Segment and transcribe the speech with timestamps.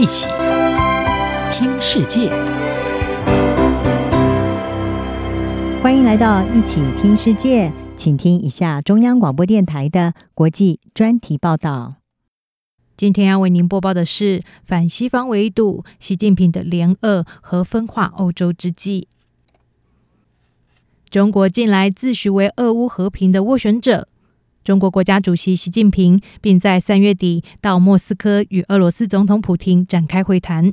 [0.00, 0.28] 一起
[1.52, 2.30] 听世界，
[5.82, 11.96] 欢迎来到一起听世界，请听一下中央广播电台的国际专题报道。
[12.96, 19.06] 今天要为您播报的是反西方围堵，习近平的联俄和分化欧洲之际。
[21.10, 24.08] 中国近来自诩为俄乌和平的斡旋者。
[24.70, 30.72] 中国国家主席习近平并在三月底到莫斯科与俄罗斯总统普京展开会谈。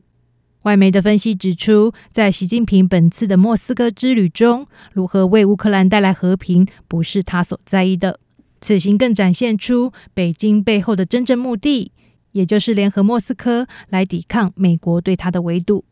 [0.61, 8.19] 外媒的分析指出，在习近平本次的莫斯科之旅中，如何为乌克兰带来和平，不是他所在意的。
[8.61, 11.91] 此行更展现出北京背后的真正目的，
[12.33, 15.83] 也就是联合莫斯科来抵抗美国对他的围堵。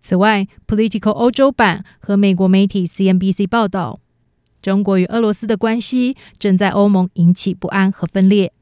[0.00, 4.00] 此外 Political 欧洲版和美国媒体 CNBC 报道。
[4.60, 8.52] 中国与俄罗斯的关系正在欧盟引起不安和分裂。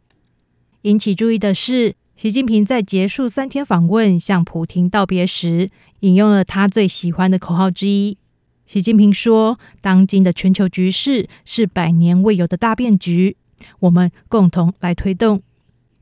[0.82, 8.18] 引起注意的是，习近平在结束三天访问向普亭道别时，引用了他最喜欢的口号之一。
[8.66, 13.36] 习近平说：“当今的全球局势是百年未有的大变局，
[13.80, 15.42] 我们共同来推动。”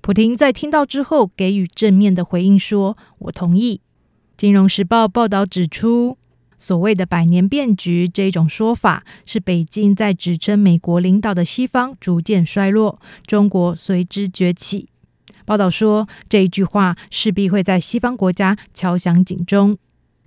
[0.00, 3.80] 普亭在听到之后给予正面的回应，说：“我同意。”
[4.40, 6.18] 《金融时报》报道指出。
[6.62, 14.88] 所谓的百年变局这一种说法，是北京在指称美国领导的西方逐渐衰落，中国随之崛起。
[15.44, 19.76] 报道说，这一句话势必会在西方国家敲响警钟。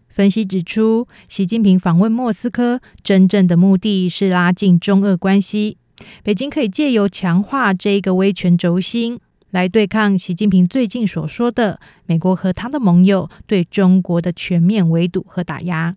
[0.10, 5.78] 分析指出，习近平访问莫斯科，真正的目的是拉近中俄关系。
[6.22, 15.96] 北京可以借由强化这一个威权轴心，来对抗习近平最近所说的美国和他的盟友对中国的全面围堵和打压。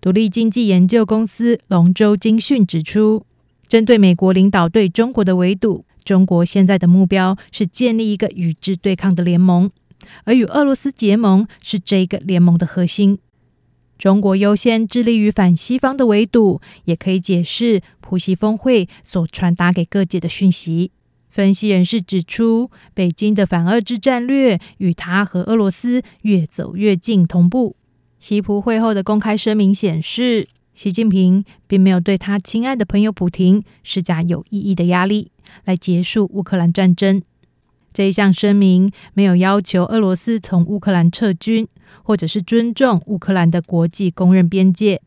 [0.00, 3.24] 独立经济研究公司龙舟精讯指出，
[3.66, 9.70] 针对美国领导对中国的围堵，中国现在的目标是建立一个与之对抗的联盟，
[10.24, 13.18] 而与俄罗斯结盟是这个联盟的核心。
[13.98, 20.92] 中国优先致力于反西方的围堵，也可以解释普西峰会所传达给各界的讯息。
[21.30, 27.74] 分析人士指出，北京的反俄制战略与他和俄罗斯越走越近同步。
[28.28, 35.30] 习普会后的公开声明显示，习近平并没有对他亲爱的朋友普亭施加有意义的压力，
[35.64, 37.22] 来结束乌克兰战争。
[37.92, 41.68] 这一项声明没有要求俄罗斯从乌克兰撤军，
[42.02, 45.00] 或者是尊重乌克兰的国际公认边界，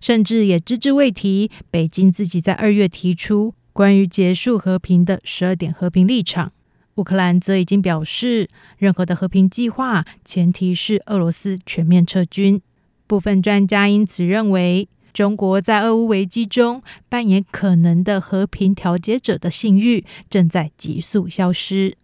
[0.00, 6.50] 甚至也只字未提北京自己在二月提出关于结束和平的十二点和平立场。
[6.96, 12.60] 乌克兰则已经表示，任何的和平计划前提是俄罗斯全面撤军。
[13.06, 21.96] 部分专家因此认为，中国在俄乌危机中扮演可能的和平调解者的信誉正在急速消失。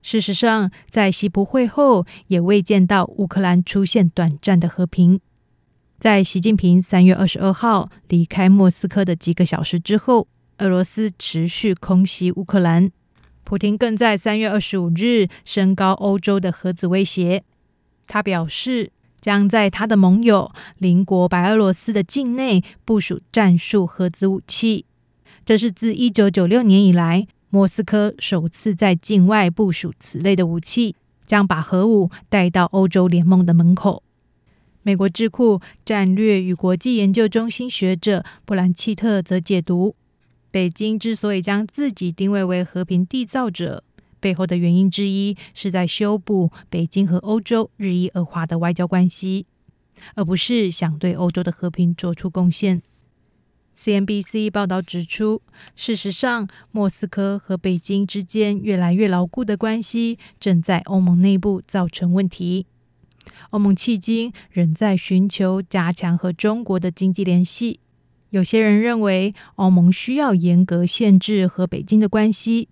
[0.00, 5.20] 事实上，在习普会后，也未见到乌克兰出现短暂的和平。
[5.98, 10.28] 在习近平三月二十二号离开莫斯科的几个小时之后，
[10.58, 12.92] 俄罗斯持续空袭乌克兰。
[13.46, 17.44] 普京更在三月二十五日升高欧洲的核子威胁。
[18.08, 18.90] 他表示，
[19.20, 24.84] 将在他的盟友邻国白俄罗斯的境内部署战术核子武器。
[25.44, 34.02] 这是自一九九六年以来，莫斯科首次在境外部署此类的武器，将把核武带到欧洲联盟的门口。
[34.82, 39.94] 美国智库战略与国际研究中心学者布兰契特则解读。
[40.50, 43.84] 北京之所以将自己定位为和平缔造者，
[44.20, 49.46] 背后的原因之一是在修补北京和欧洲日益恶化的外交关系，
[50.14, 52.82] 而不是想对欧洲的和平做出贡献。
[53.76, 55.42] CNBC 报道指出，
[55.74, 62.64] 事实上，莫斯科和北京之间越来越牢固的关系，正在欧盟内部造成问题。
[63.50, 67.80] 欧盟迄今仍在寻求加强和中国的经济联系。
[68.36, 72.68] 有些人认为欧盟需要严格限制和北京的关系，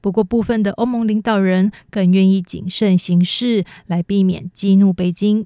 [0.00, 5.44] 不过部分的欧盟领导人更愿意谨慎行事，来避免激怒北京。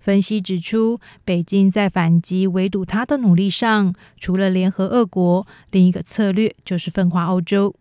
[0.00, 7.76] 分析指出，北京在反击围堵他的努力上，除了联合俄国，另一个策略就是分化欧洲。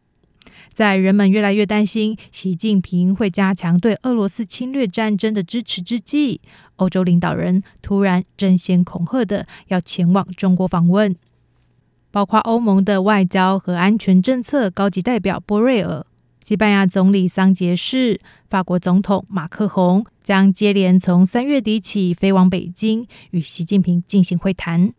[0.73, 6.41] 在人们越来越担心习近平会加强对俄罗斯侵略战争的支持之际，
[6.77, 11.15] 欧洲领导人突然争先恐后的要前往中国访问，
[12.11, 16.05] 包括欧盟的外交和安全政策高级代表波瑞尔、
[16.43, 24.93] 西班牙总理桑杰士、法国总统马克宏将接连从三月底起飞往北京与习近平进行会谈。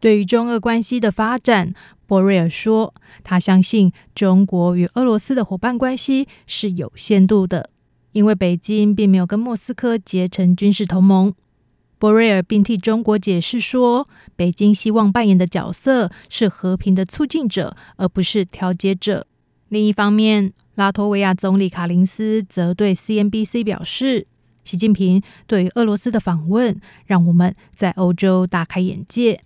[0.00, 1.72] 对于中俄关系的发展，
[2.06, 7.70] 波瑞尔说：“他相信中国与俄罗斯的伙伴关系是有限度的。
[8.12, 11.34] 因为北京并没有跟莫斯科结成军事同盟。
[11.98, 19.26] 博瑞尔并替中国解释说，北京希望扮演的角色是和平的促进者，而不是调解者。
[19.68, 24.26] 另一方面，拉脱维亚总理卡林斯则对 CNBC 表示，
[24.64, 29.42] 习近平对于俄罗斯的访问让我们在欧洲大开眼界。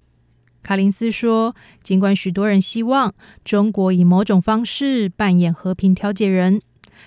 [0.62, 3.12] 卡林斯说，尽管许多人希望
[3.44, 6.60] 中国以某种方式扮演和平调解人，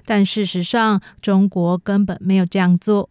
[0.06, 3.10] 但事实上，中国根本没有这样做。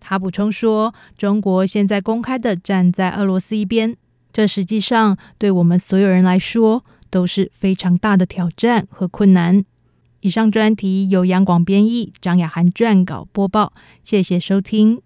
[0.00, 3.96] 他补充说：“中国现在公开的站在俄罗斯一边，
[4.32, 9.64] 这实际上对我们所有人来说都是非常大的挑战和困难。”
[10.20, 13.72] 以上专题由杨广编译，张雅涵撰稿播报。
[14.02, 15.00] 谢谢收听。